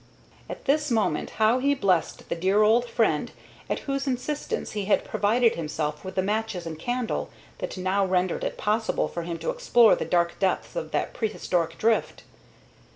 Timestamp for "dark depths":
10.03-10.75